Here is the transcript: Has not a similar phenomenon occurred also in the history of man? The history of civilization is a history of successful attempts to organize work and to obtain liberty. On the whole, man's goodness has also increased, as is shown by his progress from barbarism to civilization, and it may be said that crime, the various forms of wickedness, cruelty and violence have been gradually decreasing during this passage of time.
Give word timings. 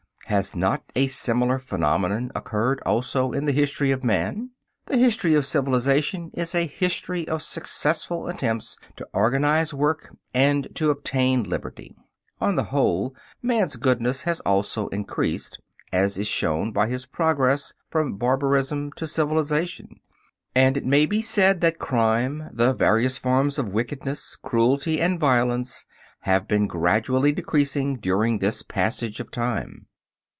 Has 0.27 0.55
not 0.55 0.81
a 0.95 1.07
similar 1.07 1.59
phenomenon 1.59 2.31
occurred 2.33 2.79
also 2.85 3.33
in 3.33 3.43
the 3.43 3.51
history 3.51 3.91
of 3.91 4.01
man? 4.01 4.51
The 4.85 4.95
history 4.97 5.35
of 5.35 5.45
civilization 5.45 6.31
is 6.33 6.55
a 6.55 6.67
history 6.67 7.27
of 7.27 7.41
successful 7.43 8.29
attempts 8.29 8.77
to 8.95 9.05
organize 9.11 9.73
work 9.73 10.15
and 10.33 10.69
to 10.75 10.89
obtain 10.89 11.43
liberty. 11.43 11.97
On 12.39 12.55
the 12.55 12.63
whole, 12.71 13.13
man's 13.41 13.75
goodness 13.75 14.21
has 14.21 14.39
also 14.45 14.87
increased, 14.87 15.59
as 15.91 16.17
is 16.17 16.27
shown 16.27 16.71
by 16.71 16.87
his 16.87 17.05
progress 17.05 17.73
from 17.89 18.15
barbarism 18.15 18.93
to 18.93 19.07
civilization, 19.07 19.99
and 20.55 20.77
it 20.77 20.85
may 20.85 21.05
be 21.05 21.21
said 21.21 21.59
that 21.59 21.77
crime, 21.77 22.49
the 22.53 22.71
various 22.73 23.17
forms 23.17 23.59
of 23.59 23.73
wickedness, 23.73 24.37
cruelty 24.37 25.01
and 25.01 25.19
violence 25.19 25.85
have 26.21 26.47
been 26.47 26.67
gradually 26.67 27.33
decreasing 27.33 27.97
during 27.97 28.39
this 28.39 28.63
passage 28.63 29.19
of 29.19 29.29
time. 29.29 29.87